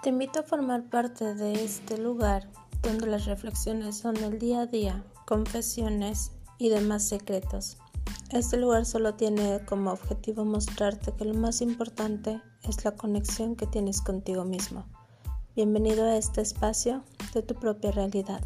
Te 0.00 0.10
invito 0.10 0.38
a 0.38 0.42
formar 0.44 0.84
parte 0.84 1.34
de 1.34 1.64
este 1.64 1.98
lugar 1.98 2.48
donde 2.82 3.08
las 3.08 3.26
reflexiones 3.26 3.96
son 3.98 4.16
el 4.18 4.38
día 4.38 4.60
a 4.60 4.66
día, 4.66 5.04
confesiones 5.26 6.30
y 6.56 6.68
demás 6.68 7.02
secretos. 7.02 7.78
Este 8.30 8.58
lugar 8.58 8.86
solo 8.86 9.14
tiene 9.14 9.60
como 9.64 9.90
objetivo 9.90 10.44
mostrarte 10.44 11.10
que 11.10 11.24
lo 11.24 11.34
más 11.34 11.60
importante 11.62 12.40
es 12.62 12.84
la 12.84 12.92
conexión 12.92 13.56
que 13.56 13.66
tienes 13.66 14.00
contigo 14.00 14.44
mismo. 14.44 14.86
Bienvenido 15.56 16.04
a 16.04 16.16
este 16.16 16.42
espacio 16.42 17.02
de 17.34 17.42
tu 17.42 17.56
propia 17.56 17.90
realidad. 17.90 18.44